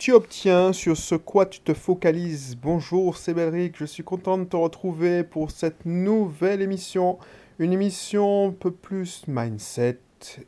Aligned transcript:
tu 0.00 0.12
obtiens, 0.12 0.72
sur 0.72 0.96
ce 0.96 1.14
quoi 1.14 1.44
tu 1.44 1.60
te 1.60 1.74
focalises. 1.74 2.56
Bonjour, 2.56 3.18
c'est 3.18 3.34
Belric, 3.34 3.76
je 3.76 3.84
suis 3.84 4.02
content 4.02 4.38
de 4.38 4.44
te 4.44 4.56
retrouver 4.56 5.24
pour 5.24 5.50
cette 5.50 5.84
nouvelle 5.84 6.62
émission. 6.62 7.18
Une 7.58 7.74
émission 7.74 8.48
un 8.48 8.52
peu 8.52 8.70
plus 8.70 9.24
mindset, 9.28 9.98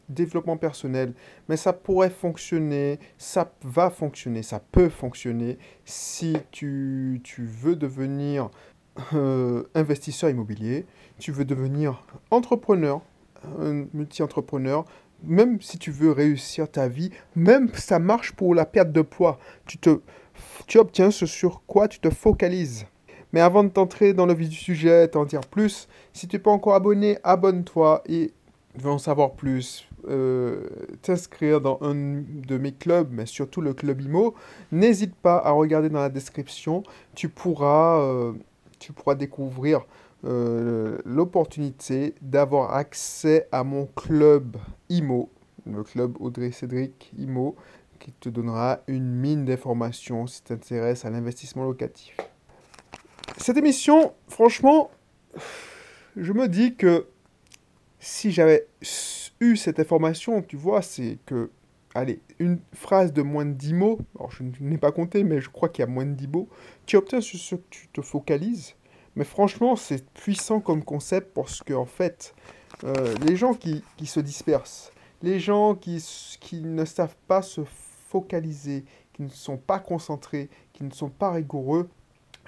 développement 0.08 0.56
personnel, 0.56 1.12
mais 1.50 1.58
ça 1.58 1.74
pourrait 1.74 2.08
fonctionner, 2.08 2.98
ça 3.18 3.52
va 3.62 3.90
fonctionner, 3.90 4.42
ça 4.42 4.58
peut 4.58 4.88
fonctionner 4.88 5.58
si 5.84 6.34
tu, 6.50 7.20
veux 7.36 7.76
devenir 7.76 8.48
euh, 9.12 9.64
investisseur 9.74 10.30
immobilier, 10.30 10.86
tu 11.18 11.30
veux 11.30 11.44
devenir 11.44 12.06
entrepreneur, 12.30 13.02
multi-entrepreneur, 13.92 14.86
même 15.24 15.60
si 15.60 15.78
tu 15.78 15.90
veux 15.90 16.12
réussir 16.12 16.70
ta 16.70 16.88
vie, 16.88 17.10
même 17.36 17.68
ça 17.74 17.98
marche 17.98 18.32
pour 18.32 18.54
la 18.54 18.64
perte 18.64 18.92
de 18.92 19.02
poids, 19.02 19.38
tu, 19.66 19.78
te, 19.78 20.00
tu 20.66 20.78
obtiens 20.78 21.10
ce 21.10 21.26
sur 21.26 21.62
quoi 21.66 21.88
tu 21.88 22.00
te 22.00 22.10
focalises. 22.10 22.86
Mais 23.32 23.40
avant 23.40 23.64
de 23.64 23.70
t'entrer 23.70 24.12
dans 24.12 24.26
le 24.26 24.34
vif 24.34 24.48
du 24.48 24.56
sujet, 24.56 25.08
t'en 25.08 25.24
dire 25.24 25.40
plus, 25.40 25.88
si 26.12 26.28
tu 26.28 26.36
n'es 26.36 26.42
pas 26.42 26.50
encore 26.50 26.74
abonné, 26.74 27.18
abonne-toi 27.24 28.02
et 28.06 28.32
veux 28.74 28.90
en 28.90 28.98
savoir 28.98 29.32
plus, 29.32 29.86
euh, 30.08 30.66
t'inscrire 31.02 31.60
dans 31.60 31.78
un 31.82 31.94
de 31.94 32.58
mes 32.58 32.72
clubs, 32.72 33.08
mais 33.10 33.26
surtout 33.26 33.60
le 33.60 33.74
club 33.74 34.00
IMO, 34.00 34.34
n'hésite 34.70 35.14
pas 35.14 35.36
à 35.38 35.50
regarder 35.50 35.88
dans 35.90 36.00
la 36.00 36.08
description. 36.08 36.82
Tu 37.14 37.28
pourras, 37.28 38.00
euh, 38.00 38.32
tu 38.78 38.92
pourras 38.92 39.14
découvrir 39.14 39.86
euh, 40.24 40.98
l'opportunité 41.04 42.14
d'avoir 42.22 42.74
accès 42.74 43.48
à 43.50 43.64
mon 43.64 43.86
club 43.86 44.56
IMO, 44.88 45.30
le 45.66 45.82
club 45.82 46.16
Audrey 46.20 46.52
Cédric 46.52 47.12
IMO, 47.18 47.56
qui 47.98 48.12
te 48.12 48.28
donnera 48.28 48.80
une 48.86 49.14
mine 49.14 49.44
d'informations 49.44 50.26
si 50.26 50.42
tu 50.42 50.48
t'intéresses 50.48 51.04
à 51.04 51.10
l'investissement 51.10 51.64
locatif. 51.64 52.16
Cette 53.36 53.56
émission, 53.56 54.12
franchement, 54.28 54.90
je 56.16 56.32
me 56.32 56.48
dis 56.48 56.74
que 56.76 57.06
si 57.98 58.32
j'avais 58.32 58.66
eu 59.40 59.56
cette 59.56 59.80
information, 59.80 60.42
tu 60.42 60.56
vois, 60.56 60.82
c'est 60.82 61.18
que, 61.26 61.50
allez, 61.94 62.20
une 62.38 62.58
phrase 62.74 63.12
de 63.12 63.22
moins 63.22 63.46
de 63.46 63.52
10 63.52 63.74
mots, 63.74 63.98
alors 64.16 64.30
je 64.32 64.44
n'ai 64.60 64.78
pas 64.78 64.92
compté, 64.92 65.24
mais 65.24 65.40
je 65.40 65.48
crois 65.48 65.68
qu'il 65.68 65.82
y 65.82 65.88
a 65.88 65.90
moins 65.90 66.06
de 66.06 66.14
10 66.14 66.28
mots, 66.28 66.48
tu 66.86 66.96
obtiens 66.96 67.20
sur 67.20 67.38
ce 67.38 67.54
que 67.54 67.62
tu 67.70 67.88
te 67.88 68.02
focalises. 68.02 68.74
Mais 69.16 69.24
franchement, 69.24 69.76
c'est 69.76 70.08
puissant 70.12 70.60
comme 70.60 70.82
concept 70.84 71.34
parce 71.34 71.62
que, 71.62 71.74
en 71.74 71.84
fait, 71.84 72.34
euh, 72.84 73.14
les 73.26 73.36
gens 73.36 73.54
qui, 73.54 73.84
qui, 73.96 74.06
se 74.06 74.20
dispersent, 74.20 74.92
les 75.22 75.38
gens 75.38 75.74
qui, 75.74 76.02
qui 76.40 76.62
ne 76.62 76.84
savent 76.84 77.16
pas 77.28 77.42
se 77.42 77.62
focaliser, 78.08 78.84
qui 79.12 79.22
ne 79.22 79.28
sont 79.28 79.58
pas 79.58 79.78
concentrés, 79.78 80.48
qui 80.72 80.84
ne 80.84 80.90
sont 80.90 81.10
pas 81.10 81.32
rigoureux, 81.32 81.88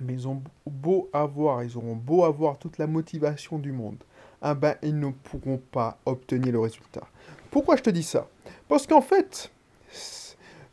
mais 0.01 0.15
ils 0.15 0.29
ont 0.29 0.43
beau 0.67 1.09
avoir, 1.13 1.63
ils 1.63 1.77
auront 1.77 1.97
beau 1.97 2.25
avoir 2.25 2.59
toute 2.59 2.79
la 2.79 2.87
motivation 2.87 3.59
du 3.59 3.73
monde, 3.73 4.03
ah 4.43 4.55
ben 4.55 4.77
ils 4.83 4.99
ne 4.99 5.11
pourront 5.11 5.59
pas 5.59 5.99
obtenir 6.05 6.53
le 6.53 6.61
résultat. 6.61 7.07
Pourquoi 7.51 7.77
je 7.77 7.83
te 7.83 7.91
dis 7.91 8.03
ça? 8.03 8.29
Parce 8.69 8.87
qu'en 8.87 9.01
fait, 9.01 9.53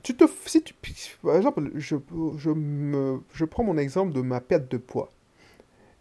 tu 0.01 0.15
te, 0.15 0.25
si 0.45 0.63
tu, 0.63 0.73
par 1.21 1.35
exemple, 1.35 1.69
je, 1.75 1.95
je, 2.37 2.49
me, 2.49 3.21
je 3.33 3.45
prends 3.45 3.63
mon 3.63 3.77
exemple 3.77 4.13
de 4.13 4.21
ma 4.21 4.41
perte 4.41 4.69
de 4.71 4.77
poids. 4.77 5.11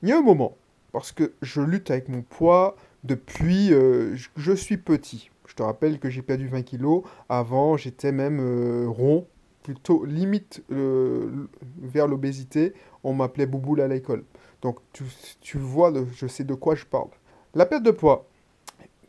Il 0.02 0.08
y 0.08 0.12
a 0.12 0.18
un 0.18 0.22
moment, 0.22 0.56
parce 0.92 1.12
que 1.12 1.34
je 1.42 1.60
lutte 1.60 1.90
avec 1.90 2.08
mon 2.08 2.22
poids 2.22 2.76
depuis, 3.04 3.72
euh, 3.72 4.16
je, 4.36 4.52
suis 4.52 4.78
petit. 4.78 5.30
Je 5.46 5.54
te 5.54 5.62
rappelle 5.62 5.98
que 5.98 6.08
j'ai 6.08 6.22
perdu 6.22 6.48
20 6.48 6.62
kilos. 6.62 7.02
Avant, 7.28 7.76
j'étais 7.76 8.12
même 8.12 8.40
euh, 8.40 8.88
rond, 8.88 9.26
plutôt 9.62 10.04
limite 10.06 10.62
euh, 10.72 11.48
vers 11.80 12.06
l'obésité. 12.06 12.72
On 13.04 13.12
m'appelait 13.12 13.46
Bouboule 13.46 13.82
à 13.82 13.88
l'école. 13.88 14.24
Donc 14.62 14.78
tu, 14.92 15.04
tu 15.40 15.58
vois, 15.58 15.92
je 16.14 16.26
sais 16.26 16.44
de 16.44 16.54
quoi 16.54 16.74
je 16.74 16.86
parle. 16.86 17.08
La 17.54 17.66
perte 17.66 17.82
de 17.82 17.90
poids. 17.90 18.26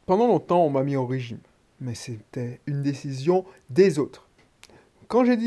Pendant 0.05 0.27
longtemps, 0.27 0.65
on 0.65 0.69
m'a 0.69 0.83
mis 0.83 0.95
au 0.97 1.05
régime. 1.05 1.39
Mais 1.79 1.95
c'était 1.95 2.59
une 2.67 2.81
décision 2.81 3.45
des 3.69 3.97
autres. 3.97 4.27
Quand 5.07 5.25
j'ai 5.25 5.37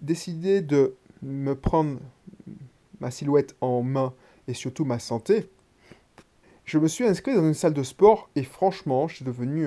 décidé 0.00 0.60
de 0.60 0.94
me 1.22 1.54
prendre 1.54 1.98
ma 3.00 3.10
silhouette 3.10 3.56
en 3.60 3.82
main 3.82 4.12
et 4.48 4.54
surtout 4.54 4.84
ma 4.84 4.98
santé, 4.98 5.48
je 6.64 6.78
me 6.78 6.88
suis 6.88 7.06
inscrit 7.06 7.34
dans 7.34 7.46
une 7.46 7.54
salle 7.54 7.74
de 7.74 7.82
sport 7.82 8.28
et 8.34 8.42
franchement, 8.42 9.06
je 9.06 9.16
suis 9.16 9.24
devenu 9.24 9.66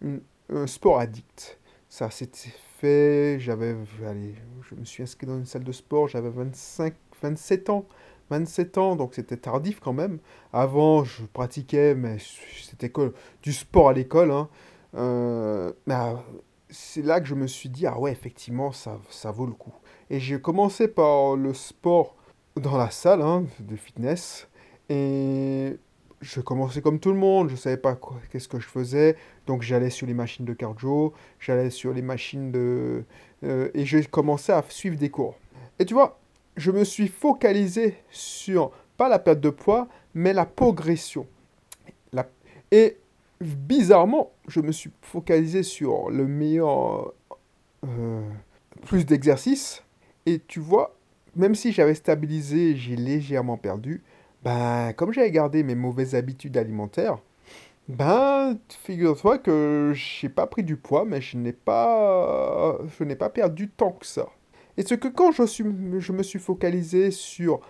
un, 0.00 0.66
sport 0.66 1.00
addict. 1.00 1.58
Ça 1.88 2.10
s'était 2.10 2.52
fait, 2.78 3.38
j'avais, 3.40 3.74
allez, 4.06 4.34
je 4.62 4.74
me 4.74 4.84
suis 4.84 5.02
inscrit 5.02 5.26
dans 5.26 5.36
une 5.36 5.46
salle 5.46 5.64
de 5.64 5.72
sport, 5.72 6.08
j'avais 6.08 6.30
25, 6.30 6.94
27 7.20 7.70
ans. 7.70 7.86
27 8.30 8.78
ans, 8.78 8.96
donc 8.96 9.14
c'était 9.14 9.36
tardif 9.36 9.80
quand 9.80 9.92
même. 9.92 10.18
Avant, 10.54 11.04
je 11.04 11.24
pratiquais, 11.24 11.94
mais 11.94 12.16
c'était 12.62 12.90
du 13.42 13.52
sport 13.52 13.90
à 13.90 13.92
l'école. 13.92 14.30
Hein. 14.30 14.48
Euh, 14.94 15.72
c'est 16.70 17.02
là 17.02 17.20
que 17.20 17.26
je 17.26 17.34
me 17.34 17.46
suis 17.46 17.68
dit, 17.68 17.86
ah 17.86 17.98
ouais, 17.98 18.10
effectivement, 18.10 18.72
ça, 18.72 18.98
ça 19.10 19.30
vaut 19.30 19.44
le 19.44 19.52
coup. 19.52 19.74
Et 20.08 20.18
j'ai 20.18 20.40
commencé 20.40 20.88
par 20.88 21.36
le 21.36 21.52
sport 21.52 22.16
dans 22.56 22.76
la 22.76 22.90
salle 22.90 23.22
hein, 23.22 23.44
de 23.60 23.76
fitness. 23.76 24.48
Et 24.88 25.76
je 26.20 26.40
commençais 26.40 26.82
comme 26.82 27.00
tout 27.00 27.12
le 27.12 27.18
monde, 27.18 27.48
je 27.48 27.54
ne 27.54 27.58
savais 27.58 27.76
pas 27.76 27.98
qu'est-ce 28.30 28.48
que 28.48 28.60
je 28.60 28.68
faisais. 28.68 29.16
Donc 29.46 29.62
j'allais 29.62 29.90
sur 29.90 30.06
les 30.06 30.14
machines 30.14 30.44
de 30.44 30.52
cardio, 30.52 31.12
j'allais 31.40 31.70
sur 31.70 31.92
les 31.92 32.02
machines 32.02 32.52
de... 32.52 33.04
Euh, 33.44 33.70
et 33.74 33.84
j'ai 33.84 34.04
commencé 34.04 34.52
à 34.52 34.64
suivre 34.68 34.96
des 34.96 35.10
cours. 35.10 35.36
Et 35.78 35.84
tu 35.84 35.94
vois, 35.94 36.18
je 36.56 36.70
me 36.70 36.84
suis 36.84 37.08
focalisé 37.08 37.96
sur, 38.10 38.70
pas 38.96 39.08
la 39.08 39.18
perte 39.18 39.40
de 39.40 39.50
poids, 39.50 39.88
mais 40.14 40.32
la 40.32 40.46
progression. 40.46 41.26
La... 42.12 42.28
Et 42.70 42.98
bizarrement, 43.40 44.30
je 44.46 44.60
me 44.60 44.72
suis 44.72 44.90
focalisé 45.00 45.62
sur 45.62 46.10
le 46.10 46.26
meilleur... 46.26 47.12
Euh, 47.84 48.22
plus 48.86 49.06
d'exercices. 49.06 49.82
Et 50.26 50.40
tu 50.40 50.60
vois, 50.60 50.96
même 51.36 51.54
si 51.54 51.72
j'avais 51.72 51.94
stabilisé, 51.94 52.76
j'ai 52.76 52.96
légèrement 52.96 53.56
perdu, 53.56 54.02
ben, 54.42 54.92
comme 54.94 55.12
j'avais 55.12 55.30
gardé 55.30 55.62
mes 55.62 55.74
mauvaises 55.74 56.14
habitudes 56.14 56.56
alimentaires, 56.56 57.18
ben, 57.88 58.58
figure-toi 58.68 59.38
que 59.38 59.92
j'ai 59.94 60.28
pas 60.28 60.46
pris 60.46 60.62
du 60.62 60.76
poids, 60.76 61.04
mais 61.04 61.20
je 61.20 61.36
n'ai 61.36 61.52
pas, 61.52 62.78
je 62.98 63.04
n'ai 63.04 63.16
pas 63.16 63.30
perdu 63.30 63.68
tant 63.68 63.92
que 63.92 64.06
ça. 64.06 64.28
Et 64.76 64.82
ce 64.82 64.94
que 64.94 65.08
quand 65.08 65.32
je, 65.32 65.44
suis, 65.44 65.64
je 65.98 66.12
me 66.12 66.22
suis 66.22 66.38
focalisé 66.38 67.10
sur 67.10 67.60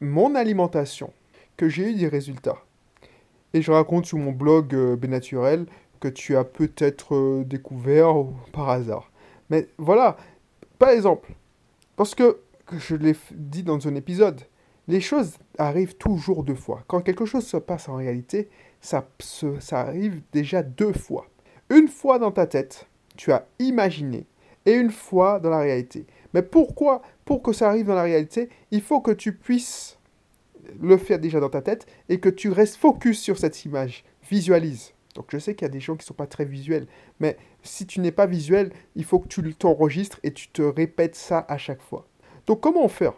mon 0.00 0.34
alimentation, 0.34 1.12
que 1.56 1.68
j'ai 1.68 1.90
eu 1.90 1.94
des 1.94 2.08
résultats. 2.08 2.58
Et 3.52 3.62
je 3.62 3.70
raconte 3.70 4.06
sur 4.06 4.18
mon 4.18 4.32
blog 4.32 4.74
euh, 4.74 4.96
Bénaturel 4.96 5.66
que 6.00 6.08
tu 6.08 6.36
as 6.36 6.44
peut-être 6.44 7.14
euh, 7.14 7.44
découvert 7.44 8.14
par 8.52 8.68
hasard. 8.68 9.10
Mais 9.50 9.68
voilà, 9.78 10.16
par 10.78 10.90
exemple, 10.90 11.30
parce 11.96 12.14
que 12.14 12.38
je 12.78 12.96
l'ai 12.96 13.16
dit 13.32 13.62
dans 13.62 13.86
un 13.88 13.94
épisode, 13.94 14.40
les 14.88 15.00
choses 15.00 15.38
arrivent 15.58 15.96
toujours 15.96 16.44
deux 16.44 16.54
fois. 16.54 16.84
Quand 16.86 17.00
quelque 17.00 17.24
chose 17.24 17.46
se 17.46 17.56
passe 17.56 17.88
en 17.88 17.96
réalité, 17.96 18.48
ça, 18.80 19.08
ça 19.60 19.80
arrive 19.80 20.20
déjà 20.32 20.62
deux 20.62 20.92
fois. 20.92 21.26
Une 21.70 21.88
fois 21.88 22.18
dans 22.18 22.30
ta 22.30 22.46
tête, 22.46 22.86
tu 23.16 23.32
as 23.32 23.46
imaginé, 23.58 24.26
et 24.66 24.72
une 24.72 24.90
fois 24.90 25.40
dans 25.40 25.50
la 25.50 25.60
réalité. 25.60 26.06
Mais 26.32 26.42
pourquoi 26.42 27.02
Pour 27.24 27.42
que 27.42 27.52
ça 27.52 27.68
arrive 27.68 27.86
dans 27.86 27.94
la 27.94 28.02
réalité, 28.02 28.48
il 28.70 28.82
faut 28.82 29.00
que 29.00 29.10
tu 29.10 29.34
puisses 29.34 29.98
le 30.80 30.96
faire 30.96 31.18
déjà 31.18 31.40
dans 31.40 31.50
ta 31.50 31.62
tête 31.62 31.86
et 32.08 32.20
que 32.20 32.28
tu 32.28 32.50
restes 32.50 32.76
focus 32.76 33.20
sur 33.20 33.38
cette 33.38 33.64
image. 33.64 34.04
Visualise. 34.30 34.92
Donc 35.14 35.26
je 35.28 35.38
sais 35.38 35.54
qu'il 35.54 35.66
y 35.66 35.70
a 35.70 35.72
des 35.72 35.80
gens 35.80 35.94
qui 35.94 36.04
ne 36.04 36.06
sont 36.06 36.14
pas 36.14 36.26
très 36.26 36.44
visuels, 36.44 36.88
mais 37.20 37.36
si 37.62 37.86
tu 37.86 38.00
n'es 38.00 38.10
pas 38.10 38.26
visuel, 38.26 38.72
il 38.96 39.04
faut 39.04 39.20
que 39.20 39.28
tu 39.28 39.54
t'enregistres 39.54 40.18
et 40.24 40.32
tu 40.32 40.48
te 40.48 40.62
répètes 40.62 41.14
ça 41.14 41.44
à 41.48 41.56
chaque 41.56 41.82
fois. 41.82 42.08
Donc 42.46 42.60
comment 42.60 42.88
faire? 42.88 43.14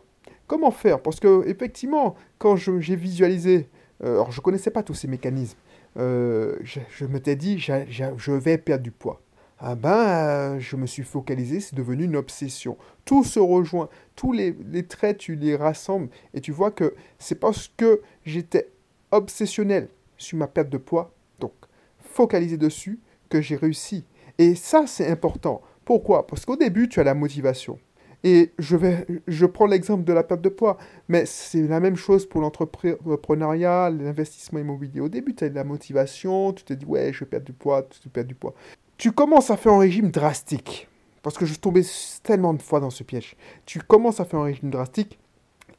Comment 0.47 0.71
faire? 0.71 1.01
Parce 1.01 1.19
que 1.21 1.47
effectivement, 1.49 2.15
quand 2.39 2.57
j'ai 2.57 2.97
visualisé, 2.97 3.69
euh, 4.05 4.15
alors 4.15 4.31
je 4.31 4.41
ne 4.41 4.43
connaissais 4.43 4.71
pas 4.71 4.83
tous 4.83 4.95
ces 4.95 5.09
mécanismes, 5.09 5.59
euh, 5.97 6.57
je, 6.63 6.81
je 6.91 7.07
m'étais 7.07 7.37
dit, 7.37 7.59
je 7.59 8.33
vais 8.33 8.59
perdre 8.59 8.85
du 8.85 8.91
poids. 8.91 9.21
Ah 9.59 9.75
ben, 9.75 9.91
euh, 9.91 10.59
je 10.61 10.77
me 10.77 10.87
suis 10.87 11.03
focalisé, 11.03 11.61
c'est 11.61 11.75
devenu 11.75 12.05
une 12.05 12.17
obsession. 12.17 12.77
Tout 13.07 13.25
se 13.25 13.41
rejoint, 13.41 13.89
tous 14.15 14.33
les 14.33 14.87
traits, 14.87 15.19
tu 15.19 15.35
les 15.35 15.57
rassembles, 15.57 16.11
et 16.35 16.41
tu 16.43 16.53
vois 16.53 16.71
que 16.71 16.95
c'est 17.19 17.41
parce 17.41 17.69
que 17.77 18.03
j'étais 18.25 18.71
obsessionnel 19.11 19.89
sur 20.19 20.37
ma 20.37 20.47
perte 20.47 20.69
de 20.69 20.77
poids, 20.77 21.15
donc 21.41 21.55
focalisé 21.99 22.59
dessus, 22.59 23.01
que 23.31 23.41
j'ai 23.41 23.57
réussi. 23.57 24.05
Et 24.39 24.55
ça, 24.55 24.87
c'est 24.87 25.11
important. 25.11 25.63
Pourquoi? 25.85 26.27
Parce 26.27 26.45
qu'au 26.45 26.57
début, 26.57 26.89
tu 26.89 27.01
as 27.01 27.05
la 27.05 27.15
motivation. 27.15 27.79
Et 28.25 28.53
je, 28.59 28.77
vais, 28.77 29.07
je 29.27 29.47
prends 29.47 29.67
l'exemple 29.67 30.05
de 30.05 30.13
la 30.13 30.23
perte 30.23 30.41
de 30.41 30.49
poids, 30.49 30.79
mais 31.09 31.27
c'est 31.27 31.67
la 31.67 31.81
même 31.81 31.97
chose 31.97 32.27
pour 32.27 32.41
l'entrepreneuriat, 32.41 33.91
l'investissement 33.91 34.59
immobilier. 34.59 35.01
Au 35.01 35.09
début, 35.09 35.35
tu 35.35 35.45
as 35.45 35.49
de 35.49 35.55
la 35.55 35.65
motivation, 35.65 36.53
tu 36.53 36.65
te 36.65 36.73
dis, 36.73 36.85
ouais, 36.87 37.13
je 37.13 37.25
perdre 37.25 37.47
du 37.47 37.53
poids, 37.53 37.87
tu 38.03 38.09
perds 38.09 38.25
du 38.25 38.35
poids. 38.35 38.55
Tu 38.99 39.13
commences 39.13 39.51
à 39.51 39.57
faire 39.57 39.73
un 39.73 39.79
régime 39.79 40.11
drastique. 40.11 40.89
Parce 41.23 41.39
que 41.39 41.45
je 41.45 41.55
tombais 41.55 41.83
tellement 42.23 42.55
de 42.55 42.63
fois 42.63 42.79
dans 42.79 42.91
ce 42.91 43.03
piège. 43.03 43.37
Tu 43.65 43.81
commences 43.81 44.21
à 44.21 44.25
faire 44.25 44.39
un 44.39 44.45
régime 44.45 44.71
drastique 44.71 45.19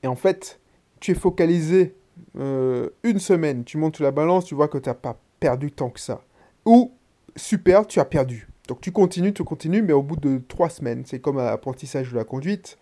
et 0.04 0.08
en 0.08 0.16
fait, 0.16 0.60
tu 1.00 1.12
es 1.12 1.16
focalisé 1.16 1.96
euh, 2.38 2.90
une 3.04 3.20
semaine. 3.20 3.64
Tu 3.64 3.78
montes 3.78 4.00
la 4.00 4.12
balance, 4.12 4.46
tu 4.46 4.56
vois 4.56 4.68
que 4.68 4.78
tu 4.78 4.90
n'as 4.90 4.96
pas 4.96 5.18
perdu 5.40 5.72
tant 5.72 5.90
que 5.90 6.00
ça. 6.00 6.22
Ou, 6.66 6.92
super, 7.36 7.88
tu 7.88 8.00
as 8.00 8.06
perdu. 8.06 8.48
Donc 8.68 8.82
tu 8.82 8.92
continues, 8.92 9.34
tu 9.34 9.44
continues, 9.44 9.82
mais 9.82 9.94
au 9.94 10.04
bout 10.04 10.18
de 10.18 10.42
trois 10.48 10.70
semaines, 10.70 11.04
c'est 11.06 11.20
comme 11.20 11.38
l'apprentissage 11.38 12.12
de 12.12 12.18
la 12.18 12.26
conduite, 12.26 12.78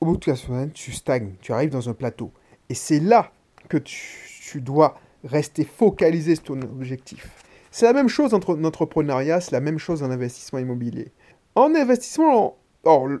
au 0.00 0.06
bout 0.06 0.14
de 0.14 0.20
trois 0.20 0.36
semaines, 0.36 0.72
tu 0.72 0.92
stagnes, 0.92 1.34
tu 1.40 1.52
arrives 1.52 1.70
dans 1.70 1.88
un 1.88 1.94
plateau. 1.94 2.32
Et 2.68 2.74
c'est 2.74 2.98
là 2.98 3.30
que 3.68 3.76
tu, 3.76 4.60
dois 4.60 4.98
rester 5.24 5.64
focalisé 5.64 6.34
sur 6.34 6.44
ton 6.44 6.60
objectif. 6.62 7.30
C'est 7.70 7.86
la 7.86 7.94
même 7.94 8.08
chose 8.08 8.34
entre 8.34 8.54
l'entrepreneuriat, 8.54 9.40
c'est 9.40 9.52
la 9.52 9.60
même 9.60 9.78
chose 9.78 10.02
en 10.02 10.10
investissement 10.10 10.58
immobilier. 10.58 11.12
En 11.54 11.74
investissement, 11.74 12.56
en 12.84 13.18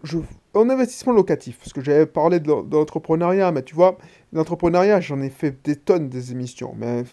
investissement 0.54 1.12
locatif, 1.12 1.58
parce 1.58 1.72
que 1.72 1.80
j'avais 1.82 2.04
parlé 2.04 2.40
de 2.40 2.50
l'entrepreneuriat, 2.50 3.52
mais 3.52 3.62
tu 3.62 3.74
vois, 3.74 3.96
l'entrepreneuriat, 4.32 5.00
j'en 5.00 5.22
ai 5.22 5.30
fait 5.30 5.56
des 5.64 5.76
tonnes 5.76 6.08
des 6.08 6.32
émissions, 6.32 6.74
mais 6.76 7.04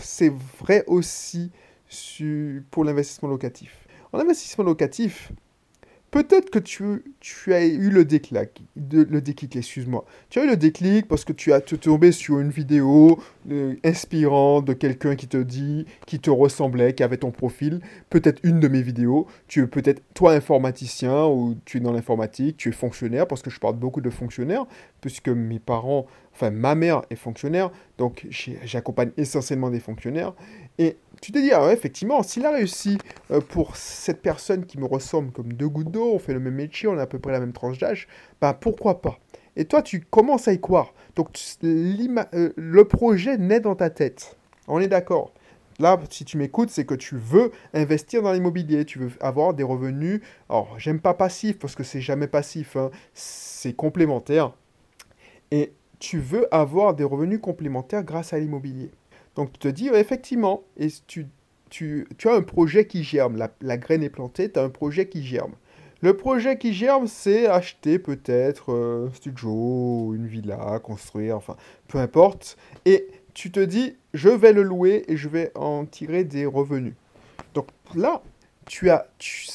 c'est 0.00 0.32
vrai 0.60 0.84
aussi 0.86 1.50
pour 2.70 2.84
l'investissement 2.84 3.28
locatif. 3.28 3.83
En 4.14 4.20
investissement 4.20 4.62
locatif, 4.62 5.32
peut-être 6.12 6.48
que 6.48 6.60
tu, 6.60 7.52
as 7.52 7.64
eu 7.64 7.90
le 7.90 8.04
déclic, 8.04 8.62
le 8.76 9.20
déclic, 9.20 9.56
excuse-moi. 9.56 10.04
Tu 10.30 10.38
as 10.38 10.44
eu 10.44 10.46
le 10.46 10.56
déclic 10.56 11.08
parce 11.08 11.24
que 11.24 11.32
tu 11.32 11.52
as 11.52 11.60
tombé 11.60 12.12
sur 12.12 12.38
une 12.38 12.50
vidéo 12.50 13.20
euh, 13.50 13.74
inspirante 13.82 14.66
de 14.66 14.72
quelqu'un 14.72 15.16
qui 15.16 15.26
te 15.26 15.36
dit, 15.36 15.86
qui 16.06 16.20
te 16.20 16.30
ressemblait, 16.30 16.94
qui 16.94 17.02
avait 17.02 17.16
ton 17.16 17.32
profil. 17.32 17.80
Peut-être 18.08 18.38
une 18.44 18.60
de 18.60 18.68
mes 18.68 18.82
vidéos. 18.82 19.26
Tu 19.48 19.64
es 19.64 19.66
peut-être 19.66 20.00
toi 20.14 20.34
informaticien 20.34 21.24
ou 21.24 21.56
tu 21.64 21.78
es 21.78 21.80
dans 21.80 21.90
l'informatique, 21.90 22.56
tu 22.56 22.68
es 22.68 22.72
fonctionnaire 22.72 23.26
parce 23.26 23.42
que 23.42 23.50
je 23.50 23.58
parle 23.58 23.74
beaucoup 23.74 24.00
de 24.00 24.10
fonctionnaires 24.10 24.64
puisque 25.00 25.28
mes 25.28 25.58
parents, 25.58 26.06
enfin 26.32 26.52
ma 26.52 26.76
mère 26.76 27.02
est 27.10 27.16
fonctionnaire, 27.16 27.72
donc 27.98 28.28
j'accompagne 28.30 29.10
essentiellement 29.16 29.70
des 29.70 29.80
fonctionnaires. 29.80 30.34
Et 30.78 30.98
tu 31.20 31.32
te 31.32 31.38
dis, 31.38 31.52
ah 31.52 31.72
effectivement, 31.72 32.22
s'il 32.22 32.44
a 32.46 32.50
réussi 32.50 32.98
euh, 33.30 33.40
pour 33.40 33.76
cette 33.76 34.22
personne 34.22 34.66
qui 34.66 34.78
me 34.78 34.86
ressemble 34.86 35.32
comme 35.32 35.52
deux 35.52 35.68
gouttes 35.68 35.90
d'eau, 35.90 36.12
on 36.14 36.18
fait 36.18 36.32
le 36.32 36.40
même 36.40 36.54
métier, 36.54 36.88
on 36.88 36.98
a 36.98 37.02
à 37.02 37.06
peu 37.06 37.18
près 37.18 37.32
la 37.32 37.40
même 37.40 37.52
tranche 37.52 37.78
d'âge, 37.78 38.08
bah 38.40 38.54
pourquoi 38.54 39.00
pas? 39.00 39.18
Et 39.56 39.64
toi, 39.64 39.82
tu 39.82 40.00
commences 40.00 40.48
à 40.48 40.52
y 40.52 40.60
croire. 40.60 40.92
Donc 41.16 41.28
euh, 41.62 42.52
le 42.56 42.84
projet 42.84 43.38
naît 43.38 43.60
dans 43.60 43.76
ta 43.76 43.90
tête. 43.90 44.36
On 44.66 44.80
est 44.80 44.88
d'accord 44.88 45.32
Là, 45.80 45.98
si 46.08 46.24
tu 46.24 46.38
m'écoutes, 46.38 46.70
c'est 46.70 46.84
que 46.84 46.94
tu 46.94 47.16
veux 47.16 47.50
investir 47.72 48.22
dans 48.22 48.32
l'immobilier, 48.32 48.84
tu 48.84 49.00
veux 49.00 49.10
avoir 49.20 49.54
des 49.54 49.64
revenus. 49.64 50.20
Alors, 50.48 50.78
j'aime 50.78 51.00
pas 51.00 51.14
passif 51.14 51.58
parce 51.58 51.74
que 51.74 51.82
c'est 51.82 52.00
jamais 52.00 52.28
passif, 52.28 52.76
hein. 52.76 52.90
c'est 53.12 53.72
complémentaire. 53.72 54.52
Et 55.50 55.72
tu 55.98 56.20
veux 56.20 56.52
avoir 56.54 56.94
des 56.94 57.02
revenus 57.02 57.40
complémentaires 57.40 58.04
grâce 58.04 58.32
à 58.32 58.38
l'immobilier. 58.38 58.92
Donc 59.36 59.52
tu 59.52 59.58
te 59.58 59.68
dis, 59.68 59.88
effectivement, 59.88 60.62
et 60.76 60.88
tu, 61.06 61.26
tu, 61.70 62.06
tu, 62.18 62.28
as 62.28 62.34
un 62.34 62.42
projet 62.42 62.86
qui 62.86 63.02
germe, 63.02 63.36
la, 63.60 63.76
graine 63.76 64.02
est 64.02 64.10
plantée, 64.10 64.50
tu 64.50 64.58
as 64.58 64.62
un 64.62 64.70
projet 64.70 65.08
qui 65.08 65.24
germe. 65.24 65.52
Le 66.02 66.16
projet 66.16 66.58
qui 66.58 66.74
germe, 66.74 67.06
c'est 67.06 67.46
acheter 67.46 67.98
peut-être 67.98 68.72
euh, 68.72 69.08
un 69.08 69.12
studio, 69.14 70.12
une 70.14 70.26
villa, 70.26 70.78
construire, 70.82 71.36
enfin, 71.36 71.56
peu 71.88 71.98
importe. 71.98 72.58
Et 72.84 73.08
tu 73.32 73.50
te 73.50 73.60
dis, 73.60 73.96
je 74.12 74.28
vais 74.28 74.52
le 74.52 74.62
louer 74.62 75.04
et 75.08 75.16
je 75.16 75.28
vais 75.28 75.50
en 75.54 75.86
tirer 75.86 76.24
des 76.24 76.46
revenus. 76.46 76.94
Donc 77.54 77.68
là, 77.94 78.22
tu 78.66 78.90
as, 78.90 79.08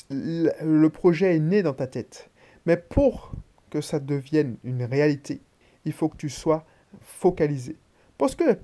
le 0.09 0.87
projet 0.87 1.35
est 1.35 1.39
né 1.39 1.61
dans 1.61 1.73
ta 1.73 1.87
tête. 1.87 2.29
Mais 2.65 2.77
pour 2.77 3.31
que 3.69 3.81
ça 3.81 3.99
devienne 3.99 4.57
une 4.63 4.83
réalité, 4.83 5.41
il 5.85 5.93
faut 5.93 6.09
que 6.09 6.17
tu 6.17 6.29
sois 6.29 6.65
focalisé. 7.01 7.75
Parce 8.17 8.35
que 8.35 8.57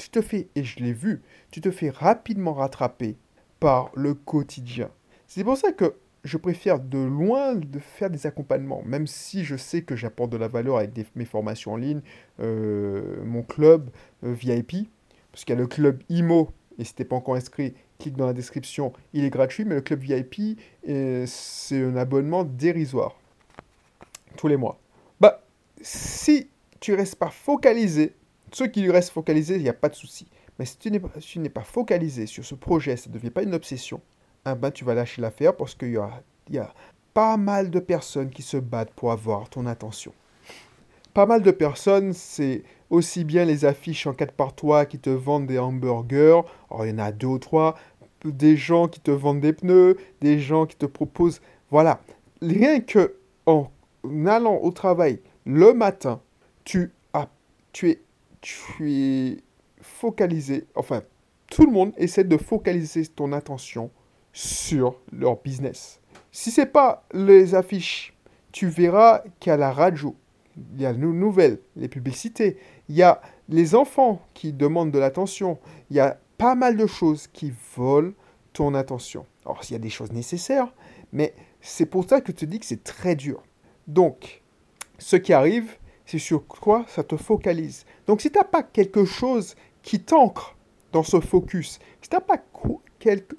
tu 0.00 0.08
te 0.08 0.22
fais, 0.22 0.48
et 0.54 0.64
je 0.64 0.80
l'ai 0.80 0.94
vu, 0.94 1.20
tu 1.50 1.60
te 1.60 1.70
fais 1.70 1.90
rapidement 1.90 2.54
rattraper 2.54 3.16
par 3.60 3.90
le 3.94 4.14
quotidien. 4.14 4.90
C'est 5.26 5.44
pour 5.44 5.58
ça 5.58 5.72
que 5.72 5.94
je 6.24 6.38
préfère 6.38 6.80
de 6.80 6.98
loin 6.98 7.54
de 7.54 7.78
faire 7.78 8.08
des 8.08 8.26
accompagnements, 8.26 8.82
même 8.86 9.06
si 9.06 9.44
je 9.44 9.56
sais 9.56 9.82
que 9.82 9.96
j'apporte 9.96 10.30
de 10.30 10.38
la 10.38 10.48
valeur 10.48 10.78
avec 10.78 11.14
mes 11.16 11.26
formations 11.26 11.74
en 11.74 11.76
ligne, 11.76 12.00
euh, 12.40 13.22
mon 13.24 13.42
club 13.42 13.90
euh, 14.24 14.32
VIP, 14.32 14.88
parce 15.32 15.44
qu'il 15.44 15.54
y 15.54 15.58
a 15.58 15.60
le 15.60 15.66
club 15.66 16.02
IMO, 16.08 16.50
et 16.78 16.84
si 16.84 16.94
t'es 16.94 17.04
pas 17.04 17.16
encore 17.16 17.34
inscrit, 17.34 17.74
clique 17.98 18.16
dans 18.16 18.26
la 18.26 18.32
description, 18.32 18.94
il 19.12 19.24
est 19.24 19.30
gratuit, 19.30 19.66
mais 19.66 19.74
le 19.74 19.82
club 19.82 20.00
VIP, 20.00 20.58
euh, 20.88 21.24
c'est 21.26 21.82
un 21.82 21.96
abonnement 21.96 22.44
dérisoire, 22.44 23.20
tous 24.38 24.48
les 24.48 24.56
mois. 24.56 24.80
Bah, 25.20 25.42
si 25.82 26.48
tu 26.80 26.94
restes 26.94 27.16
pas 27.16 27.30
focalisé 27.30 28.14
ceux 28.52 28.66
qui 28.66 28.82
lui 28.82 28.90
restent 28.90 29.10
focalisés, 29.10 29.56
il 29.56 29.62
n'y 29.62 29.68
a 29.68 29.74
pas 29.74 29.88
de 29.88 29.94
souci. 29.94 30.26
Mais 30.58 30.64
si 30.64 30.76
tu 30.76 30.90
n'es 30.90 31.00
pas, 31.00 31.08
pas, 31.54 31.64
focalisé 31.64 32.26
sur 32.26 32.44
ce 32.44 32.54
projet, 32.54 32.96
ça 32.96 33.08
ne 33.08 33.14
devient 33.14 33.30
pas 33.30 33.42
une 33.42 33.54
obsession, 33.54 34.00
eh 34.46 34.54
ben, 34.54 34.70
tu 34.70 34.84
vas 34.84 34.94
lâcher 34.94 35.22
l'affaire 35.22 35.56
parce 35.56 35.74
qu'il 35.74 35.92
y 36.50 36.58
a, 36.58 36.74
pas 37.14 37.36
mal 37.36 37.70
de 37.70 37.80
personnes 37.80 38.30
qui 38.30 38.42
se 38.42 38.56
battent 38.56 38.92
pour 38.92 39.10
avoir 39.10 39.48
ton 39.48 39.66
attention. 39.66 40.12
Pas 41.12 41.26
mal 41.26 41.42
de 41.42 41.50
personnes, 41.50 42.12
c'est 42.12 42.62
aussi 42.88 43.24
bien 43.24 43.44
les 43.44 43.64
affiches 43.64 44.06
en 44.06 44.12
4 44.12 44.32
par 44.32 44.54
3 44.54 44.84
qui 44.84 44.98
te 44.98 45.10
vendent 45.10 45.46
des 45.46 45.58
hamburgers, 45.58 46.42
il 46.82 46.90
y 46.90 46.92
en 46.92 46.98
a 46.98 47.10
deux 47.10 47.26
ou 47.26 47.38
trois, 47.38 47.76
des 48.24 48.56
gens 48.56 48.86
qui 48.86 49.00
te 49.00 49.10
vendent 49.10 49.40
des 49.40 49.52
pneus, 49.52 49.96
des 50.20 50.38
gens 50.38 50.66
qui 50.66 50.76
te 50.76 50.86
proposent... 50.86 51.40
Voilà, 51.70 52.00
rien 52.42 52.80
que 52.80 53.16
en 53.46 53.70
allant 54.26 54.56
au 54.56 54.70
travail 54.70 55.20
le 55.46 55.72
matin, 55.72 56.20
tu, 56.64 56.92
as, 57.12 57.28
tu 57.72 57.90
es 57.90 58.00
tu 58.40 58.92
es 58.92 59.38
focalisé, 59.80 60.66
enfin, 60.74 61.02
tout 61.50 61.66
le 61.66 61.72
monde 61.72 61.92
essaie 61.96 62.24
de 62.24 62.36
focaliser 62.36 63.06
ton 63.06 63.32
attention 63.32 63.90
sur 64.32 64.96
leur 65.12 65.36
business. 65.42 66.00
Si 66.32 66.50
c'est 66.50 66.66
pas 66.66 67.04
les 67.12 67.54
affiches, 67.54 68.14
tu 68.52 68.68
verras 68.68 69.22
a 69.46 69.56
la 69.56 69.72
radio, 69.72 70.14
il 70.56 70.80
y 70.80 70.86
a 70.86 70.92
les 70.92 70.98
nouvelles, 70.98 71.58
les 71.76 71.88
publicités, 71.88 72.58
il 72.88 72.96
y 72.96 73.02
a 73.02 73.20
les 73.48 73.74
enfants 73.74 74.22
qui 74.34 74.52
demandent 74.52 74.92
de 74.92 74.98
l'attention, 74.98 75.58
il 75.90 75.96
y 75.96 76.00
a 76.00 76.18
pas 76.38 76.54
mal 76.54 76.76
de 76.76 76.86
choses 76.86 77.26
qui 77.26 77.52
volent 77.76 78.12
ton 78.52 78.74
attention. 78.74 79.26
Alors, 79.44 79.60
il 79.68 79.72
y 79.72 79.76
a 79.76 79.78
des 79.78 79.90
choses 79.90 80.12
nécessaires, 80.12 80.72
mais 81.12 81.34
c'est 81.60 81.86
pour 81.86 82.08
ça 82.08 82.20
que 82.20 82.32
je 82.32 82.36
te 82.36 82.44
dis 82.44 82.58
que 82.60 82.66
c'est 82.66 82.84
très 82.84 83.14
dur. 83.16 83.42
Donc, 83.86 84.42
ce 84.98 85.16
qui 85.16 85.32
arrive, 85.32 85.76
c'est 86.10 86.18
sur 86.18 86.44
quoi 86.44 86.84
ça 86.88 87.04
te 87.04 87.16
focalise. 87.16 87.86
Donc 88.08 88.20
si 88.20 88.32
tu 88.32 88.38
n'as 88.38 88.44
pas 88.44 88.64
quelque 88.64 89.04
chose 89.04 89.54
qui 89.82 90.00
t'ancre 90.00 90.56
dans 90.90 91.04
ce 91.04 91.20
focus, 91.20 91.78
si 92.02 92.08
tu 92.08 92.16
n'as 92.16 92.20
pas 92.20 92.42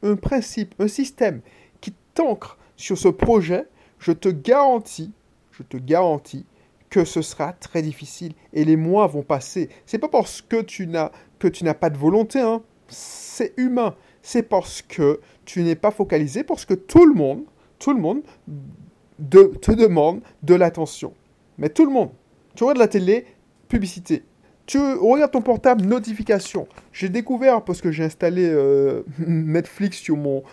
un 0.04 0.16
principe, 0.16 0.74
un 0.80 0.88
système 0.88 1.42
qui 1.82 1.94
t'ancre 2.14 2.58
sur 2.78 2.98
ce 2.98 3.10
projet, 3.10 3.68
je 4.00 4.14
te 4.14 4.30
garantis, 4.30 5.12
je 5.52 5.64
te 5.64 5.76
garantis 5.76 6.46
que 6.90 7.04
ce 7.04 7.22
sera 7.22 7.52
très 7.52 7.82
difficile 7.82 8.34
et 8.54 8.64
les 8.64 8.78
mois 8.78 9.06
vont 9.08 9.24
passer. 9.24 9.68
C'est 9.86 10.00
pas 10.00 10.08
parce 10.08 10.42
que 10.42 10.62
tu 10.62 10.88
n'as 10.88 11.12
que 11.40 11.50
tu 11.50 11.66
n'as 11.66 11.74
pas 11.74 11.90
de 11.90 11.98
volonté, 11.98 12.40
hein. 12.40 12.62
c'est 12.88 13.54
humain. 13.58 13.96
C'est 14.22 14.44
parce 14.44 14.82
que 14.82 15.20
tu 15.44 15.62
n'es 15.64 15.76
pas 15.76 15.92
focalisé, 15.92 16.46
parce 16.46 16.64
que 16.64 16.76
tout 16.76 17.06
le 17.06 17.16
monde, 17.16 17.44
tout 17.80 17.92
le 17.92 18.00
monde 18.00 18.22
te 19.30 19.72
demande 19.72 20.22
de 20.44 20.56
l'attention. 20.56 21.14
Mais 21.58 21.68
tout 21.68 21.86
le 21.86 21.92
monde. 21.92 22.12
Tu 22.56 22.64
regardes 22.64 22.80
la 22.80 22.88
télé, 22.88 23.26
publicité. 23.68 24.24
Tu 24.66 24.78
regardes 24.80 25.32
ton 25.32 25.42
portable, 25.42 25.84
notification. 25.84 26.68
J'ai 26.94 27.10
découvert, 27.10 27.64
parce 27.64 27.82
que 27.82 27.92
j'ai 27.92 28.04
installé 28.04 28.46
euh, 28.46 29.04
Netflix 29.20 29.98
sur 29.98 30.16
mon, 30.16 30.44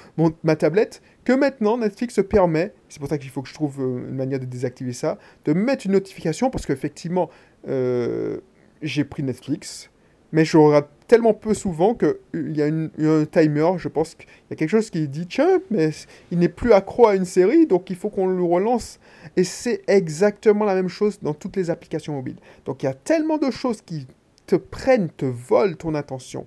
ma 0.42 0.56
tablette, 0.56 1.02
que 1.24 1.32
maintenant 1.32 1.78
Netflix 1.78 2.18
permet, 2.28 2.72
c'est 2.88 2.98
pour 2.98 3.08
ça 3.08 3.18
qu'il 3.18 3.30
faut 3.30 3.42
que 3.42 3.48
je 3.48 3.54
trouve 3.54 3.80
euh, 3.80 4.08
une 4.08 4.16
manière 4.16 4.40
de 4.40 4.44
désactiver 4.44 4.92
ça, 4.92 5.18
de 5.44 5.52
mettre 5.52 5.86
une 5.86 5.92
notification, 5.92 6.50
parce 6.50 6.66
qu'effectivement, 6.66 7.30
euh, 7.68 8.38
j'ai 8.82 9.04
pris 9.04 9.22
Netflix, 9.22 9.90
mais 10.32 10.44
je 10.44 10.56
regarde 10.56 10.86
tellement 11.06 11.32
peu 11.32 11.54
souvent 11.54 11.94
qu'il 11.94 12.56
y, 12.56 12.62
a 12.62 12.66
un 12.66 13.24
timer, 13.24 13.70
je 13.78 13.88
pense 13.88 14.14
qu'il 14.14 14.28
y 14.50 14.52
a 14.52 14.56
quelque 14.56 14.70
chose 14.70 14.90
qui 14.90 15.08
dit 15.08 15.26
tiens, 15.26 15.60
mais 15.70 15.90
il 16.30 16.38
n'est 16.38 16.50
plus 16.50 16.72
accro 16.72 17.08
à 17.08 17.16
une 17.16 17.24
série, 17.24 17.66
donc 17.66 17.88
il 17.88 17.96
faut 17.96 18.10
qu'on 18.10 18.26
le 18.26 18.42
relance. 18.42 19.00
Et 19.36 19.44
c'est 19.44 19.82
exactement 19.86 20.66
la 20.66 20.74
même 20.74 20.88
chose 20.88 21.18
dans 21.22 21.32
toutes 21.32 21.56
les 21.56 21.70
applications 21.70 22.12
mobiles. 22.12 22.36
Donc 22.66 22.82
il 22.82 22.86
y 22.86 22.90
a 22.90 22.94
tellement 22.94 23.38
de 23.38 23.50
choses 23.50 23.80
qui 23.80 24.06
te 24.46 24.56
prennent, 24.56 25.08
te 25.10 25.24
volent 25.24 25.74
ton 25.74 25.94
attention. 25.94 26.46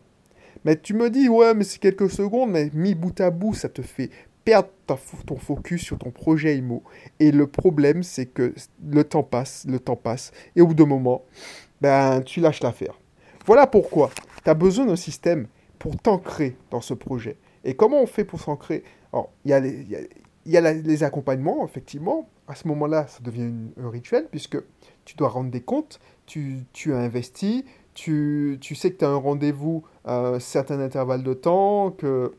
Mais 0.64 0.76
tu 0.76 0.94
me 0.94 1.10
dis, 1.10 1.28
ouais, 1.28 1.56
mais 1.56 1.64
c'est 1.64 1.80
quelques 1.80 2.12
secondes, 2.12 2.52
mais 2.52 2.70
mis 2.74 2.94
bout 2.94 3.20
à 3.20 3.32
bout, 3.32 3.56
ça 3.56 3.68
te 3.68 3.82
fait 3.82 4.12
perdre 4.46 4.70
ton 5.26 5.38
focus 5.38 5.82
sur 5.82 5.98
ton 5.98 6.12
projet 6.12 6.58
IMO. 6.58 6.84
Et 7.20 7.32
le 7.32 7.48
problème, 7.48 8.04
c'est 8.04 8.28
que 8.28 8.54
le 8.88 9.04
temps 9.04 9.24
passe, 9.24 9.66
le 9.68 9.80
temps 9.80 9.96
passe, 9.96 10.32
et 10.56 10.62
au 10.62 10.68
bout 10.68 10.74
d'un 10.74 10.86
moment, 10.86 11.24
ben, 11.80 12.22
tu 12.22 12.42
lâches 12.42 12.62
l'affaire. 12.62 13.01
Voilà 13.52 13.68
pourquoi 13.68 14.12
tu 14.46 14.50
as 14.50 14.54
besoin 14.54 14.86
d'un 14.86 14.96
système 14.96 15.48
pour 15.78 15.98
t'ancrer 15.98 16.56
dans 16.70 16.80
ce 16.80 16.94
projet. 16.94 17.36
Et 17.66 17.76
comment 17.76 18.02
on 18.02 18.06
fait 18.06 18.24
pour 18.24 18.40
s'ancrer? 18.40 18.82
Alors, 19.12 19.30
il 19.44 19.52
y, 20.46 20.56
a 20.56 20.72
les 20.72 21.04
accompagnements, 21.04 21.66
effectivement. 21.66 22.30
À 22.48 22.56
ce 22.56 22.66
moment-là, 22.70 23.08
ça 23.08 23.20
devient 23.22 23.52
un 23.78 23.90
rituel, 23.90 24.30
puisque 24.32 24.58
tu 25.04 25.18
dois 25.18 25.28
rendre 25.28 25.52
des 25.52 25.60
comptes, 25.60 26.00
tu, 26.26 26.64
as 26.94 26.98
investi, 26.98 27.66
tu, 27.94 28.58
sais 28.74 28.94
que 28.94 29.00
tu 29.00 29.04
as 29.04 29.10
un 29.10 29.18
rendez-vous 29.18 29.84
à 30.06 30.28
un 30.28 30.40
certain 30.40 30.80
intervalle 30.80 31.22
de 31.22 31.34
temps, 31.34 31.92
que 31.92 32.34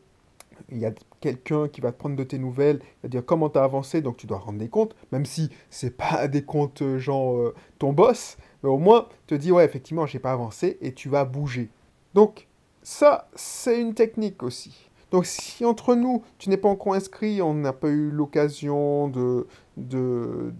il 0.71 0.79
y 0.79 0.87
a 0.87 0.93
quelqu'un 1.21 1.69
qui 1.69 1.83
va 1.83 1.93
te 1.93 1.99
prendre 1.99 2.17
de 2.17 2.25
tes 2.25 2.39
nouvelles, 2.39 2.81
va 3.03 3.11
dire 3.11 3.23
comment 3.23 3.51
tu 3.51 3.59
as 3.59 3.65
avancé, 3.65 4.01
donc 4.01 4.17
tu 4.17 4.27
dois 4.27 4.39
rendre 4.39 4.59
des 4.59 4.69
comptes, 4.69 4.97
même 5.13 5.27
si 5.27 5.51
c'est 5.69 5.95
pas 5.95 6.27
des 6.27 6.43
comptes 6.43 6.81
euh, 6.81 6.99
genre 6.99 7.37
euh, 7.37 7.55
ton 7.79 7.93
boss, 7.93 8.39
mais 8.63 8.69
au 8.69 8.79
moins 8.79 9.09
te 9.27 9.35
dis 9.35 9.53
ouais 9.53 9.65
effectivement 9.65 10.07
j'ai 10.07 10.19
pas 10.19 10.33
avancé 10.33 10.79
et 10.81 10.93
tu 10.93 11.09
vas 11.09 11.25
bouger. 11.25 11.71
Donc 12.15 12.49
ça 12.83 13.29
c'est 13.35 13.81
une 13.81 13.95
technique 13.95 14.43
aussi. 14.43 14.91
Donc 15.11 15.27
si 15.27 15.65
entre 15.65 15.95
nous 15.95 16.23
tu 16.39 16.51
n'es 16.51 16.57
pas 16.57 16.69
encore 16.69 16.95
inscrit, 16.95 17.43
on 17.43 17.55
n'a 17.55 17.73
pas 17.73 17.89
eu 17.89 18.11
l'occasion 18.11 19.09
de, 19.09 19.47
de, 19.77 20.53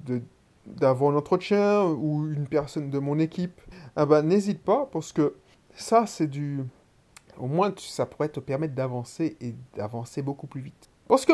d'avoir 0.67 1.13
un 1.13 1.17
entretien 1.17 1.85
ou 1.85 2.31
une 2.33 2.47
personne 2.47 2.91
de 2.91 2.99
mon 2.99 3.19
équipe, 3.19 3.61
ah 3.97 4.07
bah, 4.07 4.23
n'hésite 4.23 4.63
pas 4.63 4.89
parce 4.93 5.13
que 5.13 5.35
ça 5.75 6.07
c'est 6.07 6.27
du 6.27 6.65
au 7.39 7.47
moins, 7.47 7.73
ça 7.79 8.07
pourrait 8.07 8.29
te 8.29 8.41
permettre 8.41 8.75
d'avancer 8.75 9.37
et 9.41 9.55
d'avancer 9.77 10.23
beaucoup 10.23 10.47
plus 10.47 10.61
vite. 10.61 10.91
Parce 11.09 11.25
que 11.25 11.33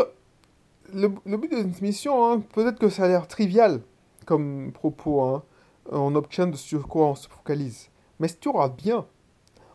le, 0.94 1.08
but 1.08 1.50
de 1.50 1.56
cette 1.56 1.82
mission, 1.82 2.24
hein, 2.24 2.42
peut-être 2.54 2.78
que 2.78 2.88
ça 2.88 3.04
a 3.04 3.08
l'air 3.08 3.28
trivial 3.28 3.80
comme 4.24 4.72
propos, 4.72 5.22
hein, 5.22 5.42
on 5.90 6.14
obtient 6.14 6.52
sur 6.54 6.86
quoi 6.88 7.06
on 7.06 7.14
se 7.14 7.28
focalise. 7.28 7.88
Mais 8.18 8.28
si 8.28 8.36
tu 8.36 8.48
regardes 8.48 8.76
bien, 8.76 9.06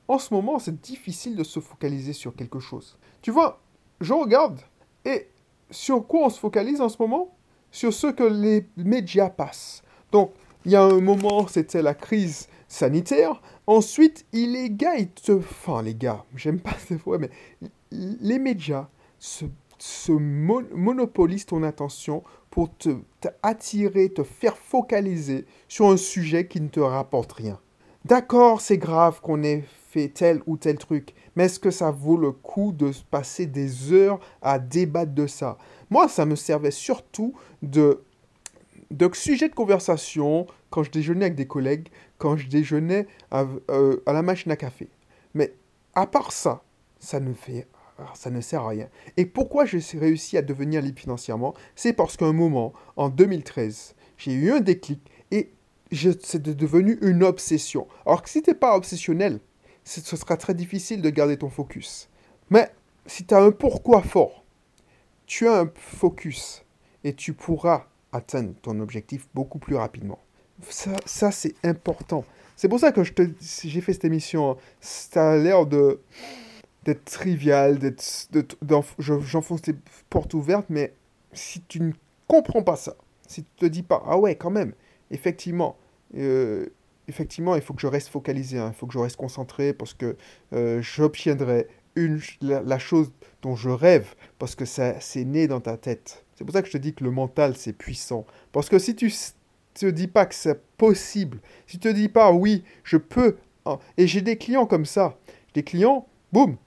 en 0.07 0.19
ce 0.19 0.33
moment, 0.33 0.59
c'est 0.59 0.79
difficile 0.81 1.35
de 1.35 1.43
se 1.43 1.59
focaliser 1.59 2.13
sur 2.13 2.35
quelque 2.35 2.59
chose. 2.59 2.97
Tu 3.21 3.31
vois, 3.31 3.61
je 4.01 4.13
regarde 4.13 4.59
et 5.05 5.27
sur 5.71 6.05
quoi 6.05 6.25
on 6.25 6.29
se 6.29 6.39
focalise 6.39 6.81
en 6.81 6.89
ce 6.89 6.97
moment? 6.99 7.35
Sur 7.71 7.93
ce 7.93 8.07
que 8.07 8.23
les 8.23 8.67
médias 8.77 9.29
passent. 9.29 9.81
Donc, 10.11 10.31
il 10.65 10.71
y 10.71 10.75
a 10.75 10.83
un 10.83 11.01
moment, 11.01 11.47
c'était 11.47 11.81
la 11.81 11.93
crise 11.93 12.47
sanitaire. 12.67 13.41
Ensuite, 13.67 14.25
les 14.31 14.69
gars, 14.69 14.95
ils 14.95 15.09
te... 15.09 15.31
Enfin, 15.31 15.81
les 15.81 15.95
gars, 15.95 16.23
j'aime 16.35 16.59
pas 16.59 16.75
ces 16.77 16.97
fois, 16.97 17.17
mais 17.17 17.29
les 17.91 18.39
médias 18.39 18.87
se, 19.19 19.45
monopolisent 20.11 21.45
ton 21.45 21.63
attention 21.63 22.23
pour 22.53 22.69
te, 22.77 22.89
attirer, 23.41 24.09
te 24.09 24.21
faire 24.21 24.55
focaliser 24.55 25.47
sur 25.67 25.87
un 25.87 25.97
sujet 25.97 26.47
qui 26.47 26.61
ne 26.61 26.67
te 26.67 26.79
rapporte 26.79 27.31
rien. 27.31 27.59
D'accord, 28.05 28.61
c'est 28.61 28.77
grave 28.77 29.21
qu'on 29.21 29.41
ait 29.41 29.63
fait 29.89 30.09
tel 30.09 30.39
ou 30.45 30.55
tel 30.55 30.77
truc, 30.77 31.15
mais 31.35 31.45
est-ce 31.45 31.59
que 31.59 31.71
ça 31.71 31.89
vaut 31.89 32.15
le 32.15 32.31
coup 32.31 32.71
de 32.71 32.91
passer 33.09 33.47
des 33.47 33.91
heures 33.91 34.19
à 34.43 34.59
débattre 34.59 35.13
de 35.13 35.25
ça? 35.25 35.57
Moi, 35.89 36.07
ça 36.07 36.27
me 36.27 36.35
servait 36.35 36.69
surtout 36.69 37.33
de 37.63 38.03
donc, 38.91 39.15
sujet 39.15 39.49
de 39.49 39.55
conversation 39.55 40.45
quand 40.69 40.83
je 40.83 40.91
déjeunais 40.91 41.25
avec 41.25 41.35
des 41.35 41.47
collègues, 41.47 41.87
quand 42.19 42.37
je 42.37 42.47
déjeunais 42.49 43.07
à, 43.31 43.47
euh, 43.71 44.03
à 44.05 44.13
la 44.13 44.21
machine 44.21 44.51
à 44.51 44.57
café. 44.57 44.89
Mais 45.33 45.55
à 45.95 46.05
part 46.05 46.31
ça, 46.31 46.61
ça 46.99 47.19
ne 47.19 47.33
fait 47.33 47.67
ça 48.13 48.29
ne 48.29 48.41
sert 48.41 48.61
à 48.61 48.69
rien. 48.69 48.87
Et 49.17 49.25
pourquoi 49.25 49.65
j'ai 49.65 49.79
réussi 49.97 50.37
à 50.37 50.41
devenir 50.41 50.81
libre 50.81 50.99
financièrement? 50.99 51.53
C'est 51.75 51.93
parce 51.93 52.17
qu'à 52.17 52.25
un 52.25 52.33
moment, 52.33 52.73
en 52.95 53.09
2013, 53.09 53.95
j'ai 54.17 54.33
eu 54.33 54.51
un 54.51 54.59
déclic 54.59 54.99
et 55.31 55.51
c'est 55.91 56.41
devenu 56.41 56.97
une 57.01 57.23
obsession. 57.23 57.87
Alors 58.05 58.23
que 58.23 58.29
si 58.29 58.41
tu 58.41 58.49
n'es 58.49 58.55
pas 58.55 58.75
obsessionnel, 58.75 59.39
ce 59.83 60.01
sera 60.15 60.37
très 60.37 60.53
difficile 60.53 61.01
de 61.01 61.09
garder 61.09 61.37
ton 61.37 61.49
focus. 61.49 62.09
Mais 62.49 62.71
si 63.05 63.25
tu 63.25 63.33
as 63.33 63.41
un 63.41 63.51
pourquoi 63.51 64.01
fort, 64.01 64.43
tu 65.25 65.47
as 65.47 65.59
un 65.59 65.71
focus 65.75 66.63
et 67.03 67.13
tu 67.13 67.33
pourras 67.33 67.87
atteindre 68.11 68.53
ton 68.61 68.79
objectif 68.79 69.27
beaucoup 69.33 69.59
plus 69.59 69.75
rapidement. 69.75 70.19
Ça, 70.69 70.95
ça 71.05 71.31
c'est 71.31 71.55
important. 71.63 72.23
C'est 72.55 72.69
pour 72.69 72.79
ça 72.79 72.91
que 72.91 73.01
j'ai 73.03 73.81
fait 73.81 73.93
cette 73.93 74.05
émission. 74.05 74.57
Ça 74.79 75.31
a 75.31 75.37
l'air 75.37 75.65
de 75.65 75.99
d'être 76.85 77.05
trivial, 77.05 77.79
d'être, 77.79 78.57
j'enfonce 78.99 79.61
des 79.61 79.75
portes 80.09 80.33
ouvertes, 80.33 80.65
mais 80.69 80.93
si 81.33 81.61
tu 81.61 81.81
ne 81.81 81.91
comprends 82.27 82.63
pas 82.63 82.75
ça, 82.75 82.95
si 83.27 83.43
tu 83.43 83.49
te 83.57 83.65
dis 83.65 83.83
pas, 83.83 84.03
ah 84.05 84.17
ouais, 84.17 84.35
quand 84.35 84.51
même, 84.51 84.73
effectivement, 85.11 85.77
euh, 86.15 86.67
effectivement, 87.07 87.55
il 87.55 87.61
faut 87.61 87.73
que 87.73 87.81
je 87.81 87.87
reste 87.87 88.09
focalisé, 88.09 88.59
hein, 88.59 88.71
il 88.73 88.77
faut 88.77 88.87
que 88.87 88.93
je 88.93 88.99
reste 88.99 89.15
concentré 89.15 89.73
parce 89.73 89.93
que 89.93 90.15
euh, 90.53 90.81
j'obtiendrai 90.81 91.67
une, 91.95 92.19
la, 92.41 92.79
chose 92.79 93.11
dont 93.41 93.55
je 93.55 93.69
rêve 93.69 94.15
parce 94.39 94.55
que 94.55 94.65
ça, 94.65 94.99
c'est 94.99 95.25
né 95.25 95.47
dans 95.47 95.61
ta 95.61 95.77
tête. 95.77 96.25
C'est 96.35 96.43
pour 96.43 96.53
ça 96.53 96.61
que 96.61 96.67
je 96.67 96.73
te 96.73 96.77
dis 96.77 96.93
que 96.93 97.03
le 97.03 97.11
mental, 97.11 97.55
c'est 97.55 97.73
puissant. 97.73 98.25
Parce 98.51 98.69
que 98.69 98.79
si 98.79 98.95
tu 98.95 99.11
te 99.73 99.85
dis 99.85 100.07
pas 100.07 100.25
que 100.25 100.35
c'est 100.35 100.61
possible, 100.77 101.39
si 101.67 101.77
tu 101.77 101.89
te 101.89 101.93
dis 101.93 102.09
pas, 102.09 102.31
oui, 102.31 102.63
je 102.83 102.97
peux, 102.97 103.37
hein, 103.65 103.79
et 103.97 104.07
j'ai 104.07 104.21
des 104.21 104.37
clients 104.37 104.65
comme 104.65 104.85
ça, 104.85 105.17
des 105.53 105.63
clients, 105.63 106.07
boum, 106.31 106.57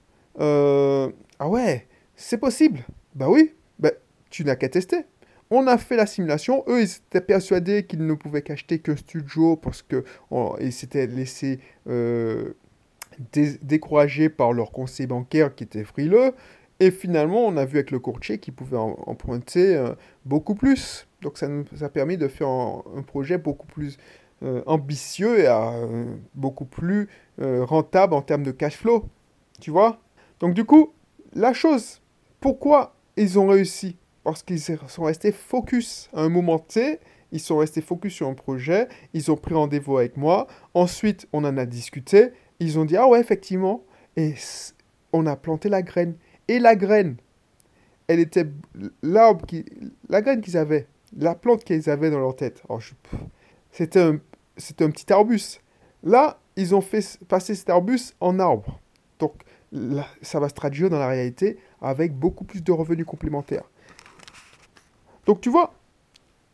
euh, 0.40 1.10
ah 1.38 1.48
ouais, 1.48 1.86
c'est 2.14 2.38
possible. 2.38 2.80
Bah 3.14 3.28
oui, 3.28 3.54
bah, 3.78 3.92
tu 4.30 4.44
n'as 4.44 4.56
qu'à 4.56 4.68
tester. 4.68 5.04
On 5.50 5.66
a 5.66 5.78
fait 5.78 5.96
la 5.96 6.06
simulation. 6.06 6.64
Eux, 6.66 6.82
ils 6.82 6.96
étaient 6.96 7.20
persuadés 7.20 7.84
qu'ils 7.86 8.04
ne 8.04 8.14
pouvaient 8.14 8.42
qu'acheter 8.42 8.80
qu'un 8.80 8.96
studio 8.96 9.56
parce 9.56 9.82
qu'ils 9.82 10.72
s'étaient 10.72 11.06
laissés 11.06 11.60
euh, 11.88 12.54
décourager 13.62 14.28
par 14.28 14.52
leur 14.52 14.72
conseil 14.72 15.06
bancaire 15.06 15.54
qui 15.54 15.64
était 15.64 15.84
frileux. 15.84 16.32
Et 16.80 16.90
finalement, 16.90 17.46
on 17.46 17.56
a 17.56 17.64
vu 17.64 17.78
avec 17.78 17.90
le 17.90 18.00
courtier 18.00 18.38
qu'il 18.38 18.54
pouvait 18.54 18.76
emprunter 18.76 19.76
euh, 19.76 19.94
beaucoup 20.24 20.54
plus. 20.54 21.06
Donc 21.22 21.38
ça 21.38 21.48
nous 21.48 21.64
a 21.80 21.88
permis 21.88 22.18
de 22.18 22.28
faire 22.28 22.48
un, 22.48 23.02
projet 23.06 23.38
beaucoup 23.38 23.66
plus 23.66 23.96
euh, 24.42 24.62
ambitieux 24.66 25.38
et 25.40 25.48
beaucoup 26.34 26.66
plus 26.66 27.08
rentable 27.38 28.14
en 28.14 28.22
termes 28.22 28.42
de 28.42 28.50
cash 28.50 28.76
flow. 28.76 29.08
Tu 29.60 29.70
vois? 29.70 30.00
Donc 30.40 30.54
du 30.54 30.64
coup, 30.64 30.92
la 31.32 31.52
chose, 31.52 32.00
pourquoi 32.40 32.96
ils 33.16 33.38
ont 33.38 33.48
réussi? 33.48 33.96
Parce 34.24 34.42
qu'ils 34.42 34.60
sont 34.60 35.04
restés 35.04 35.32
focus 35.32 36.10
à 36.12 36.22
un 36.22 36.28
moment 36.28 36.58
T. 36.58 36.98
Ils 37.32 37.40
sont 37.40 37.58
restés 37.58 37.80
focus 37.80 38.14
sur 38.14 38.28
un 38.28 38.34
projet. 38.34 38.88
Ils 39.12 39.30
ont 39.30 39.36
pris 39.36 39.54
rendez-vous 39.54 39.98
avec 39.98 40.16
moi. 40.16 40.46
Ensuite, 40.74 41.28
on 41.32 41.44
en 41.44 41.56
a 41.56 41.66
discuté. 41.66 42.30
Ils 42.58 42.78
ont 42.78 42.84
dit, 42.84 42.96
ah 42.96 43.06
ouais, 43.06 43.20
effectivement. 43.20 43.84
Et 44.16 44.34
on 45.12 45.26
a 45.26 45.36
planté 45.36 45.68
la 45.68 45.82
graine 45.82 46.16
et 46.48 46.58
la 46.58 46.76
graine. 46.76 47.16
Elle 48.08 48.20
était 48.20 48.46
l'arbre 49.02 49.44
qui, 49.46 49.64
la 50.08 50.22
graine 50.22 50.40
qu'ils 50.40 50.56
avaient, 50.56 50.86
la 51.16 51.34
plante 51.34 51.64
qu'ils 51.64 51.90
avaient 51.90 52.10
dans 52.10 52.20
leur 52.20 52.36
tête. 52.36 52.62
Oh, 52.68 52.78
c'était 53.72 54.00
un, 54.00 54.14
un 54.14 54.90
petit 54.90 55.12
arbuste. 55.12 55.62
Là, 56.02 56.40
ils 56.56 56.74
ont 56.74 56.80
fait 56.80 57.18
passer 57.28 57.54
cet 57.54 57.68
arbuste 57.70 58.16
en 58.20 58.38
arbre. 58.38 58.80
Donc, 59.18 59.34
ça 60.22 60.40
va 60.40 60.48
se 60.48 60.54
traduire 60.54 60.90
dans 60.90 60.98
la 60.98 61.08
réalité 61.08 61.58
avec 61.80 62.14
beaucoup 62.14 62.44
plus 62.44 62.62
de 62.62 62.72
revenus 62.72 63.06
complémentaires. 63.06 63.64
Donc, 65.26 65.40
tu 65.40 65.50
vois, 65.50 65.74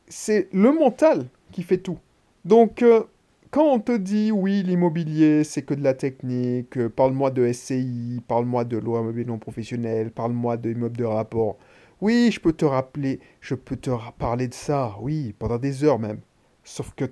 c'est 0.09 0.49
le 0.53 0.73
mental 0.73 1.27
qui 1.53 1.63
fait 1.63 1.79
tout. 1.79 1.99
Donc, 2.45 2.83
euh, 2.83 3.05
quand 3.51 3.67
on 3.67 3.79
te 3.81 3.93
dit 3.93 4.33
oui, 4.33 4.63
l'immobilier, 4.63 5.45
c'est 5.45 5.63
que 5.63 5.75
de 5.75 5.83
la 5.83 5.95
technique, 5.95 6.79
euh, 6.79 6.89
parle-moi 6.89 7.31
de 7.31 7.53
SCI, 7.53 8.23
parle-moi 8.27 8.65
de 8.65 8.79
loi 8.79 9.01
immobilier 9.01 9.27
non 9.27 9.39
professionnelle, 9.39 10.11
parle-moi 10.11 10.57
de 10.57 10.71
immeuble 10.71 10.97
de 10.97 11.05
rapport. 11.05 11.59
Oui, 12.01 12.31
je 12.33 12.41
peux 12.41 12.53
te 12.53 12.65
rappeler, 12.65 13.21
je 13.41 13.55
peux 13.55 13.77
te 13.77 13.91
parler 14.19 14.49
de 14.49 14.55
ça, 14.55 14.97
oui, 15.01 15.35
pendant 15.39 15.59
des 15.59 15.85
heures 15.85 15.99
même. 15.99 16.21
Sauf 16.65 16.95
que 16.95 17.05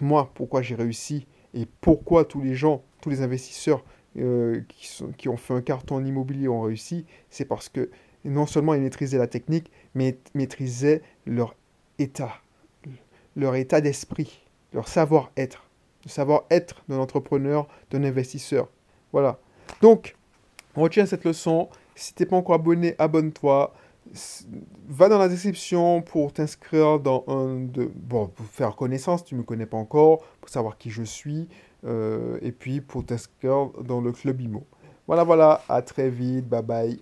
moi, 0.00 0.30
pourquoi 0.34 0.62
j'ai 0.62 0.76
réussi 0.76 1.26
et 1.52 1.66
pourquoi 1.80 2.24
tous 2.24 2.40
les 2.40 2.54
gens, 2.54 2.82
tous 3.00 3.10
les 3.10 3.20
investisseurs 3.20 3.84
euh, 4.18 4.60
qui, 5.16 5.28
ont 5.28 5.36
fait 5.36 5.54
un 5.54 5.62
carton 5.62 5.96
en 5.96 6.04
immobilier 6.04 6.48
ont 6.48 6.62
réussi, 6.62 7.06
c'est 7.30 7.44
parce 7.44 7.68
que 7.68 7.90
non 8.24 8.46
seulement 8.46 8.74
ils 8.74 8.82
maîtrisaient 8.82 9.18
la 9.18 9.26
technique, 9.26 9.70
mais 9.94 10.18
maîtrisaient 10.34 11.02
leur 11.26 11.56
état, 11.98 12.34
leur 13.36 13.56
état 13.56 13.80
d'esprit, 13.80 14.44
leur 14.72 14.88
savoir-être 14.88 15.64
de 16.04 16.08
savoir-être 16.08 16.82
d'un 16.88 16.98
entrepreneur, 16.98 17.66
d'un 17.90 18.04
investisseur. 18.04 18.68
Voilà. 19.12 19.38
Donc, 19.80 20.16
on 20.76 20.82
retient 20.82 21.06
cette 21.06 21.24
leçon. 21.24 21.68
Si 21.94 22.14
tu 22.14 22.22
n'es 22.22 22.28
pas 22.28 22.36
encore 22.36 22.56
abonné, 22.56 22.94
abonne-toi. 22.98 23.74
Va 24.88 25.08
dans 25.08 25.18
la 25.18 25.28
description 25.28 26.02
pour 26.02 26.32
t'inscrire 26.32 26.98
dans 26.98 27.24
un 27.28 27.60
de... 27.60 27.90
Bon, 27.94 28.26
pour 28.26 28.46
faire 28.46 28.74
connaissance, 28.74 29.24
tu 29.24 29.34
ne 29.34 29.40
me 29.40 29.44
connais 29.44 29.66
pas 29.66 29.76
encore, 29.76 30.24
pour 30.40 30.50
savoir 30.50 30.76
qui 30.76 30.90
je 30.90 31.04
suis, 31.04 31.48
et 31.84 32.52
puis 32.52 32.80
pour 32.80 33.04
t'inscrire 33.04 33.70
dans 33.82 34.00
le 34.00 34.12
club 34.12 34.40
IMO. 34.40 34.66
Voilà, 35.06 35.24
voilà, 35.24 35.62
à 35.68 35.82
très 35.82 36.10
vite, 36.10 36.48
bye 36.48 36.62
bye. 36.62 37.00